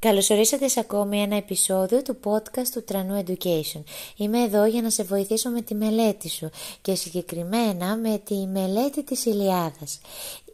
[0.00, 3.82] Καλωσορίσατε σε ακόμη ένα επεισόδιο του podcast του Τρανού Education.
[4.16, 6.50] Είμαι εδώ για να σε βοηθήσω με τη μελέτη σου
[6.82, 10.00] και συγκεκριμένα με τη μελέτη της Ηλιάδας.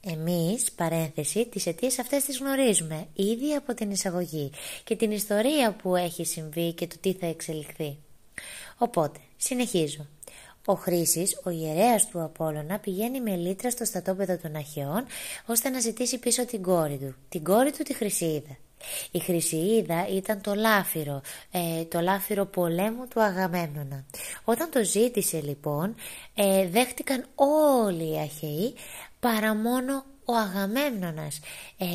[0.00, 4.50] Εμείς, παρένθεση, τις αιτίες αυτές τις γνωρίζουμε ήδη από την εισαγωγή
[4.84, 7.96] και την ιστορία που έχει συμβεί και το τι θα εξελιχθεί.
[8.78, 10.06] Οπότε, συνεχίζω.
[10.64, 15.04] Ο Χρήσης, ο ιερέας του Απόλλωνα, πηγαίνει με λίτρα στο στατόπεδο των Αχαιών
[15.46, 18.56] ώστε να ζητήσει πίσω την κόρη του, την κόρη του τη Χρυσίδα.
[19.10, 21.20] Η Χρυσιίδα ήταν το λάφυρο,
[21.50, 24.04] ε, το λάφυρο πολέμου του Αγαμέμνονα.
[24.44, 25.94] Όταν το ζήτησε λοιπόν,
[26.34, 28.74] ε, δέχτηκαν όλοι οι Αχαιοί
[29.20, 31.40] παρά μόνο ο Αγαμέμνονας.
[31.78, 31.86] Ε,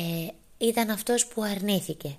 [0.58, 2.16] ήταν αυτός που αρνήθηκε.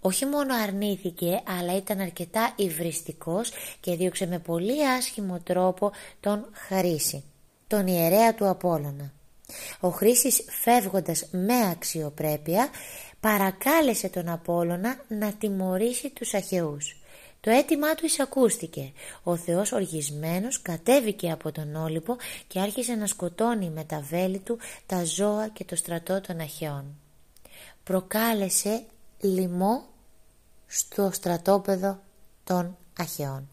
[0.00, 3.50] Όχι μόνο αρνήθηκε, αλλά ήταν αρκετά υβριστικός
[3.80, 7.24] και δίωξε με πολύ άσχημο τρόπο τον Χαρίση,
[7.66, 9.12] τον ιερέα του Απόλλωνα.
[9.80, 12.68] Ο Χρήσης φεύγοντας με αξιοπρέπεια
[13.22, 16.96] παρακάλεσε τον Απόλλωνα να τιμωρήσει τους Αχαιούς.
[17.40, 18.92] Το αίτημά του εισακούστηκε.
[19.22, 22.16] Ο Θεός οργισμένος κατέβηκε από τον Όλυπο
[22.46, 26.84] και άρχισε να σκοτώνει με τα βέλη του τα ζώα και το στρατό των Αχαιών.
[27.84, 28.84] Προκάλεσε
[29.20, 29.84] λοιμό
[30.66, 32.00] στο στρατόπεδο
[32.44, 33.48] των Αχαιών.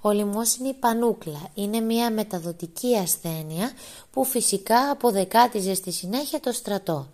[0.00, 1.50] Ο λοιμός είναι η πανούκλα.
[1.54, 3.72] Είναι μια μεταδοτική ασθένεια
[4.10, 7.08] που φυσικά αποδεκάτιζε στη συνέχεια το στρατό.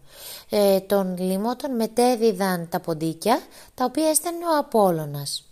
[0.50, 3.40] Ε, τον λοιμό τον μετέδιδαν τα ποντίκια,
[3.74, 5.50] τα οποία έστελνε ο Απόλλωνας.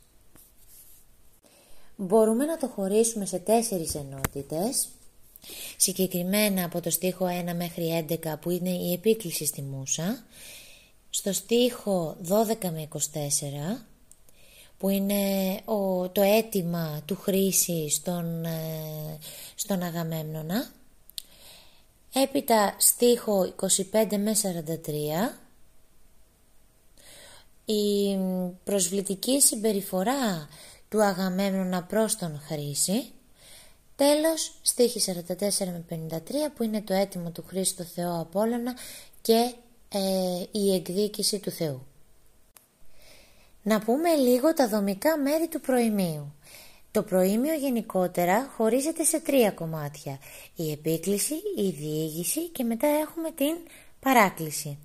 [1.97, 4.89] Μπορούμε να το χωρίσουμε σε τέσσερις ενότητες.
[5.77, 10.25] Συγκεκριμένα από το στίχο 1 μέχρι 11 που είναι η επίκληση στη Μούσα.
[11.11, 12.99] Στο στίχο 12 με 24
[14.85, 19.19] που είναι ο, το αίτημα του χρήση στον, ε,
[19.55, 20.71] στον Αγαμέμνονα.
[22.13, 25.39] Έπειτα στίχο 25 με 43
[27.65, 28.17] η
[28.65, 30.49] προσβλητική συμπεριφορά
[30.89, 33.11] του Αγαμέμνονα προς τον Χρήση.
[33.97, 38.75] Τέλος, στίχη 44 με 53 που είναι το αίτημα του Χρήση στο Θεό Απόλλωνα
[39.23, 39.55] και
[39.89, 41.87] ε, η εκδίκηση του Θεού.
[43.67, 46.35] Να πούμε λίγο τα δομικά μέρη του προημίου.
[46.91, 50.19] Το προήμιο γενικότερα χωρίζεται σε τρία κομμάτια.
[50.57, 53.57] Η επίκληση, η διήγηση και μετά έχουμε την
[54.01, 54.79] παράκληση.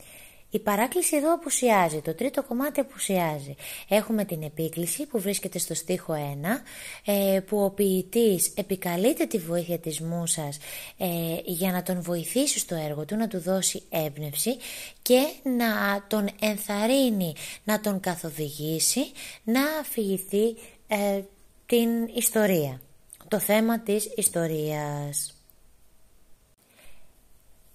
[0.51, 3.55] Η παράκληση εδώ απουσιάζει, το τρίτο κομμάτι απουσιάζει.
[3.87, 6.63] Έχουμε την επίκληση που βρίσκεται στο στίχο 1,
[7.05, 10.57] ε, που ο ποιητής επικαλείται τη βοήθεια της μουσας
[10.97, 11.07] ε,
[11.45, 14.57] για να τον βοηθήσει στο έργο του, να του δώσει έμπνευση
[15.01, 19.11] και να τον ενθαρρύνει, να τον καθοδηγήσει,
[19.43, 20.55] να αφηγηθεί
[20.87, 21.21] ε,
[21.65, 22.81] την ιστορία,
[23.27, 25.38] το θέμα της ιστορίας.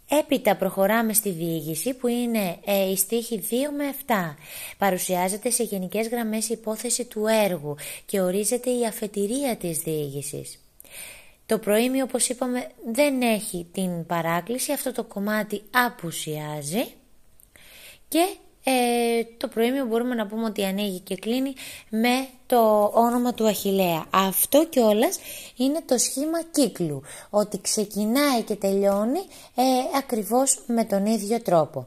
[0.09, 4.13] Έπειτα προχωράμε στη διήγηση που είναι ε, η στίχη 2 με 7.
[4.79, 10.59] Παρουσιάζεται σε γενικές γραμμές η υπόθεση του έργου και ορίζεται η αφετηρία της διήγησης.
[11.47, 16.85] Το προήμιο όπως είπαμε δεν έχει την παράκληση, αυτό το κομμάτι απουσιάζει
[18.09, 21.55] και ε, το προήμιο μπορούμε να πούμε ότι ανοίγει και κλείνει
[21.89, 24.07] με το όνομα του Αχιλέα.
[24.11, 25.19] Αυτό κιόλας
[25.57, 29.19] είναι το σχήμα κύκλου, ότι ξεκινάει και τελειώνει
[29.55, 29.63] ε,
[29.97, 31.87] ακριβώς με τον ίδιο τρόπο.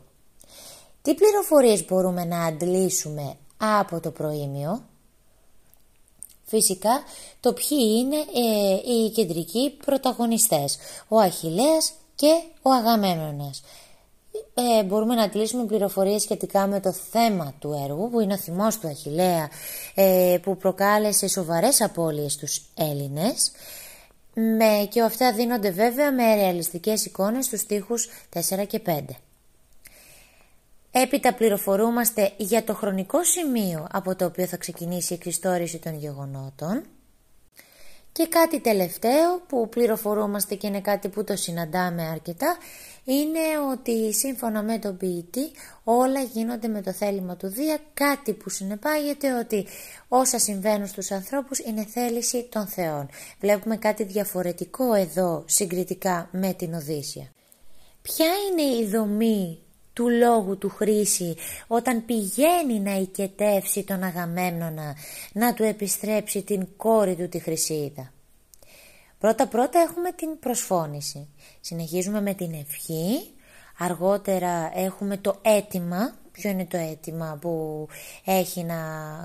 [1.01, 4.83] Τι πληροφορίες μπορούμε να αντλήσουμε από το προήμιο;
[6.50, 7.03] Φυσικά
[7.39, 10.77] το ποιοι είναι ε, οι κεντρικοί πρωταγωνιστές,
[11.07, 13.62] ο Αχιλέας και ο Αγαμέμνονας
[14.54, 18.80] ε, μπορούμε να κλείσουμε πληροφορίες σχετικά με το θέμα του έργου που είναι ο θυμός
[18.80, 19.50] του Αχιλέα
[19.95, 23.51] ε, που προκάλεσε σοβαρές απώλειες στους Έλληνες
[24.34, 29.00] με, και αυτά δίνονται βέβαια με ρεαλιστικές εικόνες στους στίχους 4 και 5.
[30.92, 36.84] Έπειτα πληροφορούμαστε για το χρονικό σημείο από το οποίο θα ξεκινήσει η εξιστόρηση των γεγονότων
[38.18, 42.58] και κάτι τελευταίο που πληροφορούμαστε και είναι κάτι που το συναντάμε αρκετά
[43.04, 43.40] είναι
[43.72, 45.52] ότι σύμφωνα με τον ποιητή
[45.84, 49.68] όλα γίνονται με το θέλημα του Δία, κάτι που συνεπάγεται ότι
[50.08, 53.10] όσα συμβαίνουν στους ανθρώπους είναι θέληση των Θεών.
[53.40, 57.31] Βλέπουμε κάτι διαφορετικό εδώ συγκριτικά με την Οδύσσια.
[58.02, 59.60] Ποια είναι η δομή
[59.98, 61.36] του λόγου του Χρήση
[61.68, 64.96] όταν πηγαίνει να οικετεύσει τον Αγαμέμνονα
[65.34, 68.12] να του επιστρέψει την κόρη του τη Χρυσίδα.
[69.20, 71.28] Πρώτα πρώτα έχουμε την προσφώνηση.
[71.62, 73.34] Συνεχίζουμε με την ευχή.
[73.78, 76.16] Αργότερα έχουμε το αίτημα.
[76.32, 77.88] Ποιο είναι το αίτημα που
[78.26, 78.76] έχει να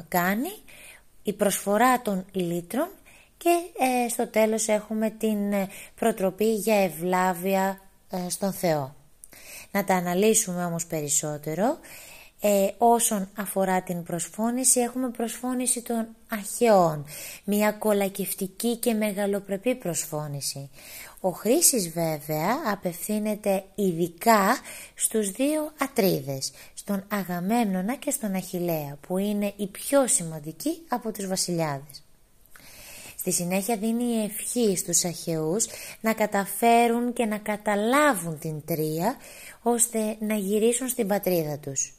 [0.09, 0.53] κάνει;
[1.23, 2.89] Η προσφορά των λίτρων
[3.37, 7.81] και ε, στο τέλος έχουμε την ε, προτροπή για ευλάβεια
[8.11, 9.02] ε, στον Θεό.
[9.73, 11.79] Να τα αναλύσουμε όμως περισσότερο.
[12.45, 17.05] Ε, όσον αφορά την προσφώνηση έχουμε προσφώνηση των αρχαιών,
[17.45, 20.71] μια κολακευτική και μεγαλοπρεπή προσφώνηση.
[21.21, 24.57] Ο Χρήσης βέβαια απευθύνεται ειδικά
[24.95, 31.27] στους δύο ατρίδες, στον Αγαμέμνονα και στον Αχιλέα, που είναι οι πιο σημαντικοί από τους
[31.27, 32.03] βασιλιάδες.
[33.23, 35.67] Στη συνέχεια δίνει η ευχή στους Αχαιούς
[36.01, 39.17] να καταφέρουν και να καταλάβουν την τρία,
[39.63, 41.95] ώστε να γυρίσουν στην πατρίδα τους.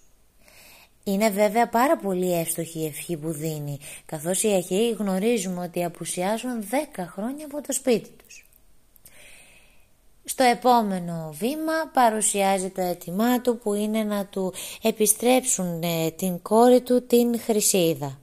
[1.03, 6.67] Είναι βέβαια πάρα πολύ εύστοχη η ευχή που δίνει, καθώς οι Αχαιοί γνωρίζουμε ότι απουσιάζουν
[6.95, 8.45] 10 χρόνια από το σπίτι τους.
[10.23, 16.81] Στο επόμενο βήμα παρουσιάζει το αίτημά του που είναι να του επιστρέψουν ε, την κόρη
[16.81, 18.17] του την Χρυσίδα.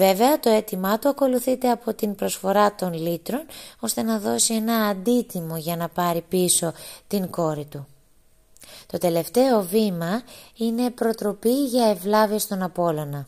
[0.00, 3.42] Βέβαια το αίτημά του ακολουθείται από την προσφορά των λίτρων
[3.80, 6.72] ώστε να δώσει ένα αντίτιμο για να πάρει πίσω
[7.06, 7.86] την κόρη του.
[8.86, 10.22] Το τελευταίο βήμα
[10.56, 13.26] είναι προτροπή για ευλάβεια στον Απόλλωνα.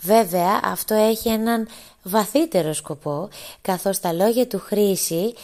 [0.00, 1.68] Βέβαια αυτό έχει έναν
[2.02, 3.28] βαθύτερο σκοπό
[3.60, 5.34] καθώς τα λόγια του Χρήση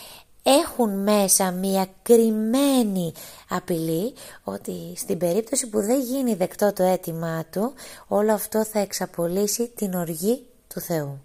[0.42, 3.12] έχουν μέσα μια κρυμμένη
[3.48, 4.14] απειλή
[4.44, 7.72] ότι στην περίπτωση που δεν γίνει δεκτό το αίτημά του
[8.08, 11.20] όλο αυτό θα εξαπολύσει την οργή του Θεού.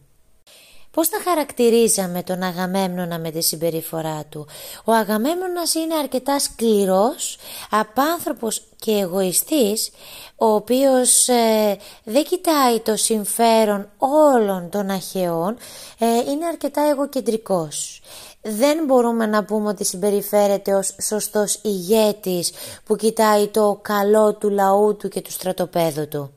[0.95, 4.47] Πώς θα χαρακτηρίζαμε τον Αγαμέμνονα με τη συμπεριφορά του;
[4.83, 7.37] Ο Αγαμέμνονας είναι αρκετά σκληρός,
[7.69, 9.91] απάνθρωπος και εγωιστής,
[10.35, 15.57] ο οποίος ε, δεν κοιτάει το συμφέρον όλων των αχαιών,
[15.99, 18.01] ε, είναι αρκετά εγωκεντρικός.
[18.47, 22.51] Δεν μπορούμε να πούμε ότι συμπεριφέρεται ως σωστός ηγέτης
[22.85, 26.33] που κοιτάει το καλό του λαού του και του στρατοπέδου του.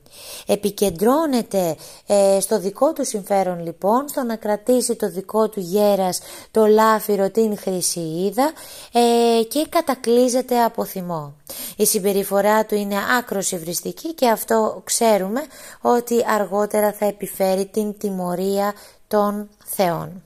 [0.47, 6.67] Επικεντρώνεται ε, στο δικό του συμφέρον λοιπόν, στο να κρατήσει το δικό του γέρας, το
[6.67, 8.53] λάφυρο, την χρυσιίδα
[8.93, 11.35] ε, και κατακλείζεται από θυμό.
[11.77, 15.41] Η συμπεριφορά του είναι άκρος ευριστική και αυτό ξέρουμε
[15.81, 18.73] ότι αργότερα θα επιφέρει την τιμωρία
[19.09, 20.23] των θεών.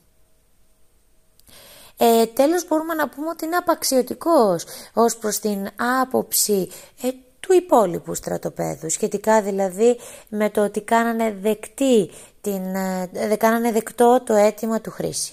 [2.04, 5.68] Ε, τέλος μπορούμε να πούμε ότι είναι απαξιωτικός ως προς την
[6.02, 6.68] άποψη
[7.02, 7.08] ε,
[7.40, 14.34] του υπόλοιπου στρατοπέδου, σχετικά δηλαδή με το ότι κάνανε, δεκτή την, ε, κάνανε δεκτό το
[14.34, 15.32] αίτημα του χρήση.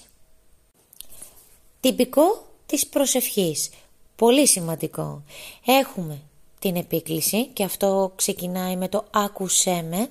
[1.80, 3.70] Τυπικό της προσευχής,
[4.16, 5.22] πολύ σημαντικό.
[5.66, 6.18] Έχουμε
[6.58, 10.08] την επίκληση και αυτό ξεκινάει με το «άκουσέ με»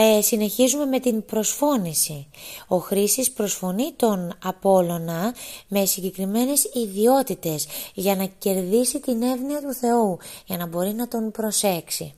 [0.00, 2.26] ε, συνεχίζουμε με την προσφώνηση.
[2.68, 5.34] Ο Χρήσης προσφωνεί τον Απόλλωνα
[5.68, 11.30] με συγκεκριμένες ιδιότητες για να κερδίσει την εύνοια του Θεού, για να μπορεί να τον
[11.30, 12.14] προσέξει.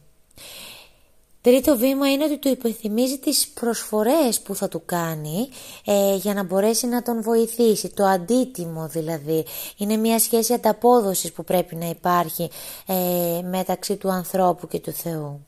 [1.42, 5.48] Τρίτο βήμα είναι ότι του υπενθυμίζει τις προσφορές που θα του κάνει
[5.84, 7.88] ε, για να μπορέσει να τον βοηθήσει.
[7.88, 9.44] Το αντίτιμο δηλαδή.
[9.76, 12.50] Είναι μια σχέση ανταπόδοσης που πρέπει να υπάρχει
[12.86, 15.40] ε, μεταξύ του ανθρώπου και του Θεού.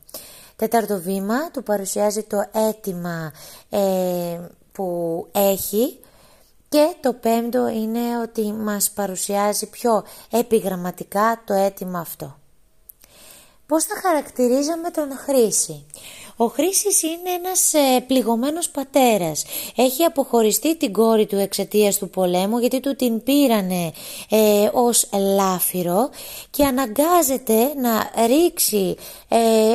[0.57, 3.33] Τέταρτο βήμα του παρουσιάζει το αίτημα
[3.71, 4.41] ε,
[4.73, 5.99] που έχει
[6.69, 12.37] και το πέμπτο είναι ότι μας παρουσιάζει πιο επιγραμματικά το αίτημα αυτό.
[13.67, 15.87] Πώς θα χαρακτηρίζαμε τον Χρήση;
[16.37, 19.45] Ο Χρήσης είναι ένας ε, πληγωμένος πατέρας.
[19.77, 23.93] Έχει αποχωριστεί την κόρη του εξαιτίας του πολέμου γιατί του την πήρανε
[24.31, 26.11] ε, ως λάφυρο
[26.51, 28.97] και αναγκάζεται να ρίξει
[29.29, 29.73] ε,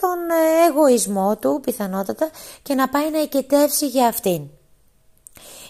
[0.00, 0.18] τον
[0.68, 2.30] εγωισμό του πιθανότατα
[2.62, 4.42] και να πάει να οικετεύσει για αυτήν.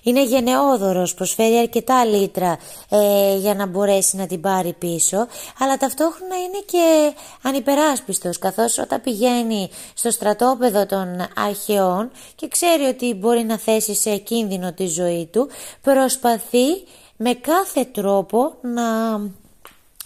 [0.06, 5.26] Είναι γενναιόδωρος, προσφέρει αρκετά λίτρα ε, για να μπορέσει να την πάρει πίσω,
[5.58, 13.14] αλλά ταυτόχρονα είναι και ανυπεράσπιστος, καθώς όταν πηγαίνει στο στρατόπεδο των αρχαιών και ξέρει ότι
[13.14, 15.48] μπορεί να θέσει σε κίνδυνο τη ζωή του,
[15.82, 16.68] προσπαθεί
[17.16, 19.20] με κάθε τρόπο να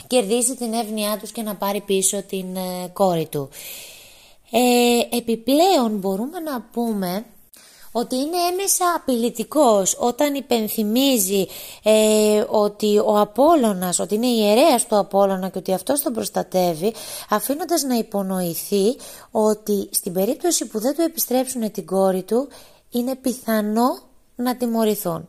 [0.07, 3.49] κερδίσει την εύνοιά τους και να πάρει πίσω την ε, κόρη του.
[4.51, 7.25] Ε, επιπλέον μπορούμε να πούμε
[7.93, 11.47] ότι είναι έμεσα απειλητικός όταν υπενθυμίζει
[11.83, 16.95] ε, ότι ο Απόλλωνας, ότι είναι ιερέας του Απόλλωνα και ότι αυτός τον προστατεύει
[17.31, 18.97] αφήνοντας να υπονοηθεί
[19.31, 22.49] ότι στην περίπτωση που δεν του επιστρέψουν την κόρη του
[22.91, 23.99] είναι πιθανό
[24.35, 25.29] να τιμωρηθούν.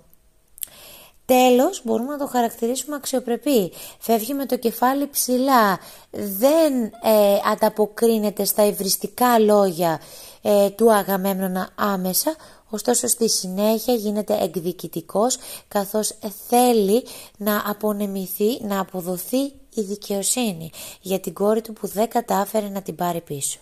[1.29, 3.71] Τέλος, μπορούμε να το χαρακτηρίσουμε αξιοπρεπή.
[4.00, 5.79] Φεύγει με το κεφάλι ψηλά,
[6.12, 10.01] δεν ε, ανταποκρίνεται στα υβριστικά λόγια
[10.41, 12.36] ε, του Αγαμέμνονα άμεσα,
[12.69, 16.17] ωστόσο στη συνέχεια γίνεται εκδικητικός καθώς
[16.48, 17.05] θέλει
[17.38, 19.41] να απονεμηθεί, να αποδοθεί
[19.74, 20.71] η δικαιοσύνη
[21.01, 23.59] για την κόρη του που δεν κατάφερε να την πάρει πίσω.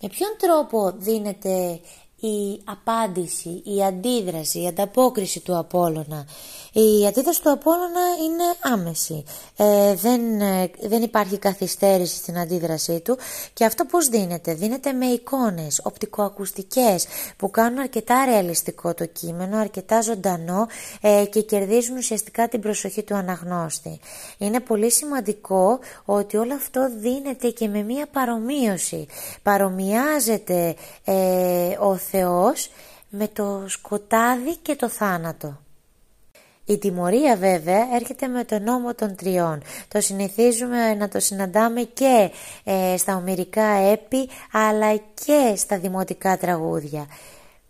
[0.00, 1.80] Με ποιον τρόπο δίνεται
[2.26, 6.26] η απάντηση, η αντίδραση, η ανταπόκριση του Απόλλωνα.
[6.72, 9.24] Η αντίδραση του Απόλλωνα είναι άμεση.
[9.56, 13.18] Ε, δεν, ε, δεν υπάρχει καθυστέρηση στην αντίδρασή του
[13.52, 20.00] και αυτό πώς δίνεται; Δίνεται με εικόνες, οπτικοακουστικές που κάνουν αρκετά ρεαλιστικό το κείμενο, αρκετά
[20.00, 20.66] ζωντανό
[21.00, 24.00] ε, και κερδίζουν ουσιαστικά την προσοχή του αναγνώστη.
[24.38, 29.06] Είναι πολύ σημαντικό ότι όλο αυτό δίνεται και με μία παρομοίωση.
[29.42, 31.14] Παρομοιάζεται ε,
[31.80, 32.68] ο Θεός
[33.08, 35.60] με το σκοτάδι και το θάνατο.
[36.64, 39.62] Η τιμωρία βέβαια έρχεται με τον νόμο των τριών.
[39.88, 42.30] Το συνηθίζουμε να το συναντάμε και
[42.64, 47.06] ε, στα ομυρικά έπι αλλά και στα δημοτικά τραγούδια.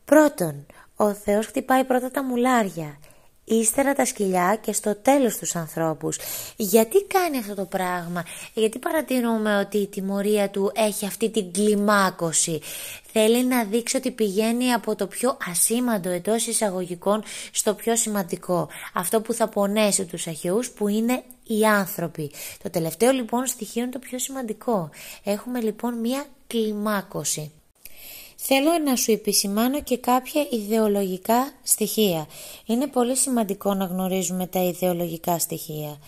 [0.05, 2.99] Πρώτον, ο Θεός χτυπάει πρώτα τα μουλάρια
[3.45, 6.19] ύστερα τα σκυλιά και στο τέλος τους ανθρώπους.
[6.57, 8.25] Γιατί κάνει αυτό το πράγμα,
[8.55, 12.61] γιατί παρατηρούμε ότι η τιμωρία του έχει αυτή την κλιμάκωση;
[13.17, 17.23] Θέλει να δείξει ότι πηγαίνει από το πιο ασήμαντο εντός εισαγωγικών
[17.53, 18.69] στο πιο σημαντικό.
[18.93, 22.31] Αυτό που θα πονέσει τους αρχαιούς που είναι οι άνθρωποι.
[22.63, 24.91] Το τελευταίο λοιπόν στοιχείο είναι το πιο σημαντικό.
[25.25, 27.53] Έχουμε λοιπόν μία κλιμάκωση.
[28.47, 32.27] Θέλω να σου επισημάνω και κάποια ιδεολογικά στοιχεία.
[32.67, 35.99] Είναι πολύ σημαντικό να γνωρίζουμε τα ιδεολογικά στοιχεία.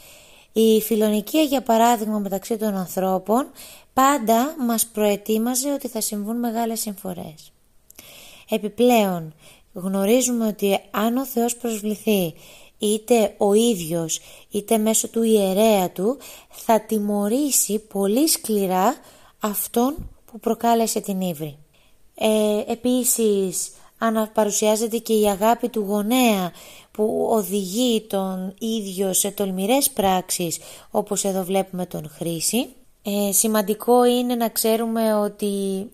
[0.52, 3.50] Η φιλονικία για παράδειγμα μεταξύ των ανθρώπων
[3.92, 7.52] πάντα μας προετοίμαζε ότι θα συμβούν μεγάλες συμφορές.
[8.50, 9.34] Επιπλέον
[9.72, 12.34] γνωρίζουμε ότι αν ο Θεός προσβληθεί
[12.78, 18.96] είτε ο ίδιος είτε μέσω του ιερέα του θα τιμωρήσει πολύ σκληρά
[19.40, 21.58] αυτόν που προκάλεσε την ύβρη.
[22.18, 26.52] Ε, επίσης αναπαρουσιάζεται και η αγάπη του γονέα
[26.90, 30.58] που οδηγεί τον ίδιο σε τολμηρές πράξεις
[30.90, 32.68] όπως εδώ βλέπουμε τον Χρήση.
[33.02, 35.46] Ε, σημαντικό είναι να ξέρουμε ότι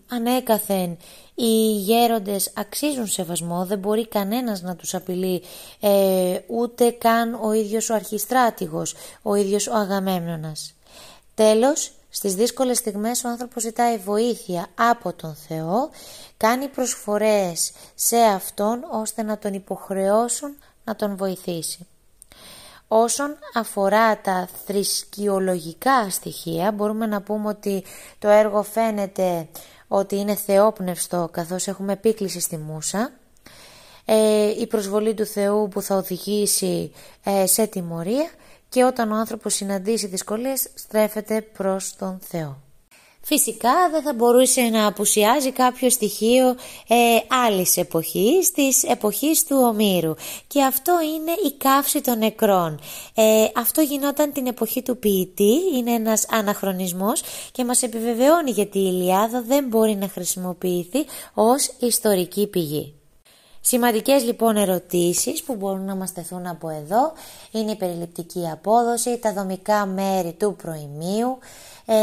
[0.08, 0.96] ανέκαθεν
[1.34, 5.42] οι γέροντες αξίζουν σεβασμό, δεν μπορεί κανένας να τους απειλεί
[5.80, 10.74] ε, ούτε καν ο ίδιος ο αρχιστράτηγος, ο ίδιος ο Αγαμέμνονας.
[11.34, 15.90] Τέλος, στις δύσκολες στιγμές ο άνθρωπος ζητάει βοήθεια από τον Θεό,
[16.36, 21.86] κάνει προσφορές σε Αυτόν ώστε να τον υποχρεώσουν να τον βοηθήσει.
[22.88, 27.84] Όσον αφορά τα θρησκειολογικά στοιχεία μπορούμε να πούμε ότι
[28.18, 29.48] το έργο φαίνεται
[29.88, 33.12] ότι είναι θεόπνευστο καθώς έχουμε επίκληση στη Μούσα
[34.04, 36.92] ε, η προσβολή του Θεού που θα οδηγήσει
[37.24, 38.30] ε, σε τιμωρία
[38.72, 42.60] και όταν ο άνθρωπος συναντήσει δυσκολίες στρέφεται προς τον Θεό.
[43.24, 46.48] Φυσικά δεν θα μπορούσε να απουσιάζει κάποιο στοιχείο
[46.88, 46.96] ε,
[47.46, 50.14] άλλης εποχής, της εποχής του Ομήρου
[50.46, 52.80] και αυτό είναι η καύση των νεκρών.
[53.14, 58.90] Ε, αυτό γινόταν την εποχή του ποιητή, είναι ένας αναχρονισμός και μας επιβεβαιώνει γιατί η
[58.92, 63.01] Ιλιάδα δεν μπορεί να χρησιμοποιηθεί ως ιστορική πηγή.
[63.64, 67.12] Σημαντικές λοιπόν ερωτήσεις που μπορούν να μας τεθούν από εδώ.
[67.50, 71.38] Είναι η περιληπτική απόδοση, τα δομικά μέρη του προημίου,
[71.84, 71.94] ε,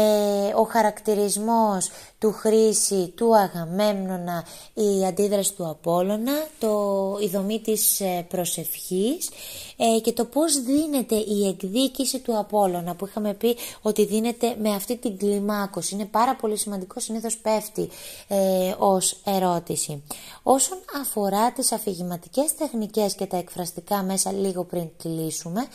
[0.54, 4.44] ο χαρακτηρισμός του χρήση του Αγαμέμνονα,
[4.74, 9.30] η αντίδραση του Απόλλωνα, το, η δομή της ε, προσευχής
[9.76, 14.74] ε, και το πώς δίνεται η εκδίκηση του Απόλλωνα που είχαμε πει ότι δίνεται με
[14.74, 15.94] αυτή την κλιμάκωση.
[15.94, 17.88] Είναι πάρα πολύ σημαντικό, συνήθως πέφτει
[18.28, 20.02] ε, ως ερώτηση.
[20.42, 25.66] Όσον αφορά τις αφηγηματικές τεχνικές και τα εκφραστικά μέσα λίγο πριν κλείσουμε,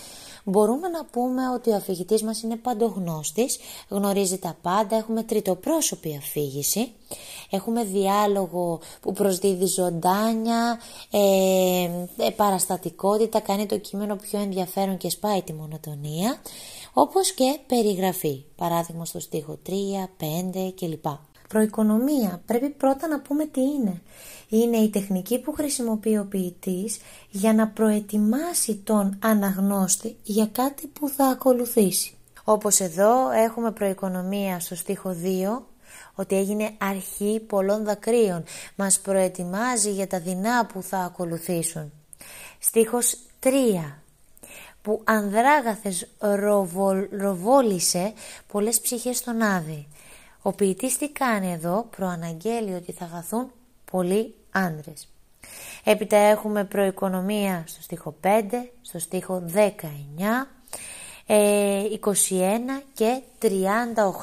[0.46, 3.58] μπορούμε να πούμε ότι ο αφηγητής μας είναι παντογνώστης,
[3.90, 6.92] γνωρίζει τα πάντα, έχουμε τριτοπρόσωπη αφήγηση,
[7.50, 10.80] έχουμε διάλογο που προσδίδει ζωντάνια,
[11.12, 11.84] ε,
[12.18, 16.42] ε, παραστατικότητα, κάνει το κείμενο πιο ενδιαφέρον και σπάει τη μονοτονία,
[16.94, 19.72] όπως και περιγραφή, παράδειγμα στο στίχο 3,
[20.18, 21.06] 5 κλπ.
[21.48, 22.42] Προοικονομία.
[22.46, 24.02] Πρέπει πρώτα να πούμε τι είναι.
[24.50, 26.98] Είναι η τεχνική που χρησιμοποιεί ο ποιητής
[27.30, 32.16] για να προετοιμάσει τον αναγνώστη για κάτι που θα ακολουθήσει.
[32.44, 35.62] Όπως εδώ έχουμε προοικονομία στο στίχο 2,
[36.16, 38.44] ότι έγινε αρχή πολλών δακρύων.
[38.76, 41.92] Μας προετοιμάζει για τα δεινά που θα ακολουθήσουν.
[42.60, 43.50] Στίχος 3
[44.82, 46.08] που Ανδράγαθες
[47.12, 48.14] ροβόλησε
[48.52, 49.88] πολλές ψυχές στον Άδη.
[50.48, 53.52] Ο ποιητής τι κάνει εδώ, προαναγγέλει ότι θα χαθούν
[53.92, 55.08] πολλοί άντρες.
[55.84, 58.30] Έπειτα έχουμε προοικονομία στο στίχο 5,
[58.82, 59.62] στο στίχο 19,
[61.28, 61.88] 21 ε,
[62.94, 63.22] και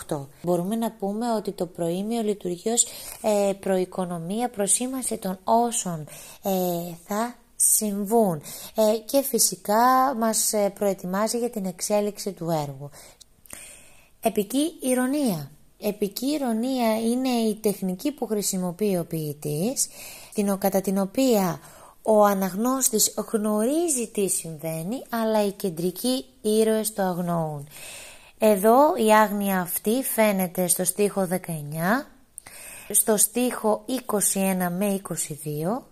[0.09, 0.27] 38.
[0.43, 2.87] Μπορούμε να πούμε ότι το προήμιο λειτουργεί ως
[3.23, 6.07] ε, προοικονομία προσήμαση των όσων
[6.43, 6.51] ε,
[7.07, 8.43] θα συμβούν
[9.05, 12.91] και φυσικά μας προετοιμάζει για την εξέλιξη του έργου.
[14.21, 15.51] Επική ηρωνία.
[15.83, 19.89] Επική ηρωνία είναι η τεχνική που χρησιμοποιεί ο ποιητής,
[20.59, 21.61] κατά την οποία
[22.03, 27.69] ο αναγνώστης γνωρίζει τι συμβαίνει, αλλά οι κεντρικοί ήρωες το αγνοούν.
[28.39, 31.37] Εδώ η άγνοια αυτή φαίνεται στο στίχο 19,
[32.91, 35.83] στο στίχο 21 με 22.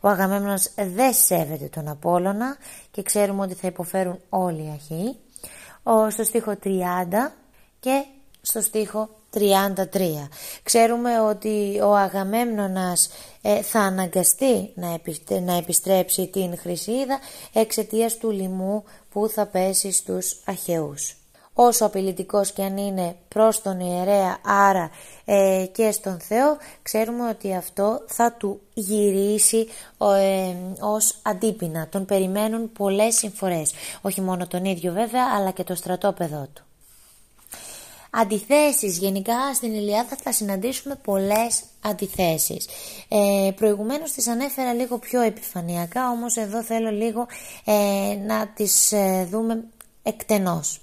[0.00, 2.56] Ο Αγαμέμνος δεν σέβεται τον Απόλλωνα
[2.90, 5.16] και ξέρουμε ότι θα υποφέρουν όλοι οι Αχαιοί.
[6.10, 6.68] Στο στίχο 30
[7.80, 8.04] και
[8.40, 10.28] στο στίχο 33.
[10.62, 13.10] Ξέρουμε ότι ο Αγαμέμνονας
[13.42, 14.72] ε, θα αναγκαστεί
[15.40, 17.18] να, επιστρέψει την Χρυσίδα
[17.52, 21.14] εξαιτίας του λοιμού που θα πέσει στους Αχαιούς.
[21.54, 24.90] Όσο απειλητικός και αν είναι προς τον ιερέα άρα
[25.24, 31.88] ε, και στον Θεό ξέρουμε ότι αυτό θα του γυρίσει ε, ως αντίπεινα.
[31.88, 33.72] Τον περιμένουν πολλές συμφορές.
[34.00, 36.64] Όχι μόνο τον ίδιο βέβαια αλλά και το στρατόπεδό του
[38.10, 38.98] αντιθέσεις.
[38.98, 42.66] Γενικά στην Ιλιάδα θα συναντήσουμε πολλές αντιθέσεις.
[43.08, 47.26] Ε, προηγουμένως τις ανέφερα λίγο πιο επιφανειακά, όμως εδώ θέλω λίγο
[47.64, 49.64] ε, να τις ε, δούμε
[50.02, 50.80] εκτενώς.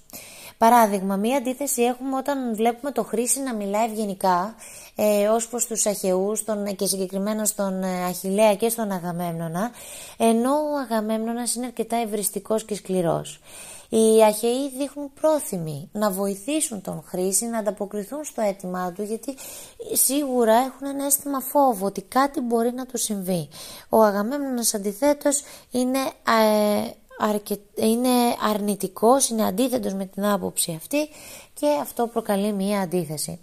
[0.58, 4.56] Παράδειγμα, μία αντίθεση έχουμε όταν βλέπουμε το Χρήση να μιλάει ευγενικά
[4.96, 9.72] ε, ως προς τους Αχαιούς τον, και συγκεκριμένα στον ε, Αχιλέα και στον Αγαμέμνονα,
[10.18, 13.40] ενώ ο Αγαμέμνονας είναι αρκετά ευριστικός και σκληρός.
[13.90, 19.36] Οι Αχαιοί δείχνουν πρόθυμοι να βοηθήσουν τον Χρήση να ανταποκριθούν στο αίτημά του γιατί
[19.94, 23.50] σίγουρα έχουν ένα αίσθημα φόβο ότι κάτι μπορεί να του συμβεί.
[23.90, 27.60] Ο Αγαμέμνονας αντιθέτως είναι, ε, αρκε...
[27.76, 28.10] είναι
[28.50, 31.10] αρνητικός, είναι αντίθετος με την άποψη αυτή
[31.54, 33.40] και αυτό προκαλεί μία αντίθεση.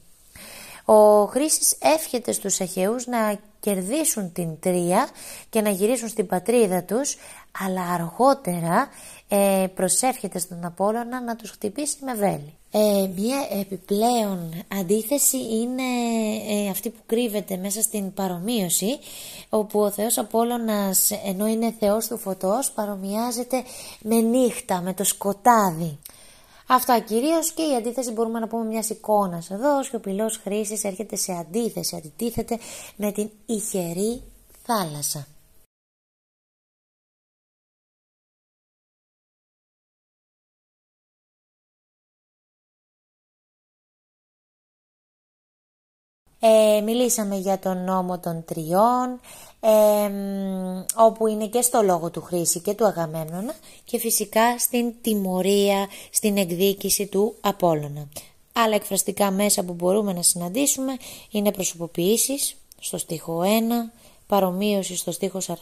[0.84, 5.08] Ο Χρήσης εύχεται στους Αχαιούς να κερδίσουν την τρία
[5.50, 7.16] και να γυρίσουν στην πατρίδα τους,
[7.64, 8.88] αλλά αργότερα
[9.28, 12.54] ε, προσεύχεται στον Απόλλωνα να τους χτυπήσει με βέλη.
[12.70, 15.82] Ε, μια επιπλέον αντίθεση είναι
[16.48, 18.98] ε, αυτή που κρύβεται μέσα στην παρομοίωση
[19.48, 23.62] όπου ο Θεός Απόλλωνας ενώ είναι Θεός του φωτός παρομοιάζεται
[24.02, 25.98] με νύχτα, με το σκοτάδι.
[26.66, 29.78] Αυτά κυρίως και η αντίθεση μπορούμε να πούμε μιας εικόνας εδώ.
[29.78, 32.58] Ο σιωπηλός χρήσης έρχεται σε αντίθεση, αντιτίθεται
[32.96, 34.22] με την ηχερή
[34.62, 35.26] θάλασσα.
[46.46, 49.20] Ε, μιλήσαμε για τον νόμο των τριών,
[49.60, 50.10] ε,
[50.96, 53.54] όπου είναι και στο λόγο του Χρήση και του Αγαμέμνονα
[53.84, 58.08] και φυσικά στην τιμωρία, στην εκδίκηση του Απόλλωνα.
[58.52, 60.96] Άλλα εκφραστικά μέσα που μπορούμε να συναντήσουμε
[61.30, 63.92] είναι προσωποποιήσεις στο στίχο 1,
[64.26, 65.56] παρομοίωση στο στίχο 48,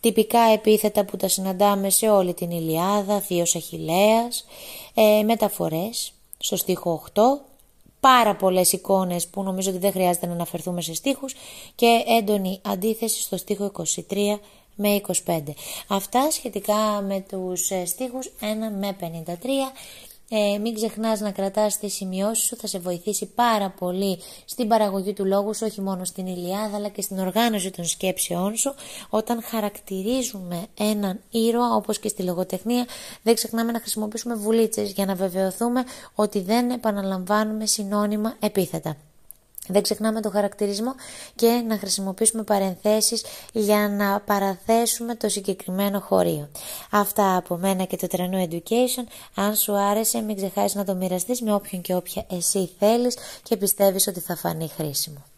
[0.00, 4.44] τυπικά επίθετα που τα συναντάμε σε όλη την Ηλιάδα, θείος Αχιλέας,
[4.94, 7.49] ε, μεταφορές στο στίχο 8,
[8.00, 11.34] πάρα πολλές εικόνες που νομίζω ότι δεν χρειάζεται να αναφερθούμε σε στίχους
[11.74, 13.72] και έντονη αντίθεση στο στίχο
[14.08, 14.38] 23
[14.74, 15.40] με 25.
[15.88, 18.44] Αυτά σχετικά με τους ε, στίχους 1
[18.78, 19.34] με 53
[20.32, 25.12] ε, μην ξεχνάς να κρατάς τις σημειώσεις σου, θα σε βοηθήσει πάρα πολύ στην παραγωγή
[25.12, 28.74] του λόγου σου, όχι μόνο στην Ιλιάδα αλλά και στην οργάνωση των σκέψεών σου.
[29.08, 32.86] Όταν χαρακτηρίζουμε έναν ήρωα όπως και στη λογοτεχνία
[33.22, 38.96] δεν ξεχνάμε να χρησιμοποιήσουμε βουλίτσες για να βεβαιωθούμε ότι δεν επαναλαμβάνουμε συνώνυμα επίθετα.
[39.70, 40.94] Δεν ξεχνάμε το χαρακτηρισμό
[41.34, 46.48] και να χρησιμοποιήσουμε παρενθέσεις για να παραθέσουμε το συγκεκριμένο χωρίο.
[46.90, 49.04] Αυτά από μένα και το τρενό Education.
[49.34, 53.56] Αν σου άρεσε μην ξεχάσεις να το μοιραστείς με όποιον και όποια εσύ θέλεις και
[53.56, 55.29] πιστεύεις ότι θα φανεί χρήσιμο.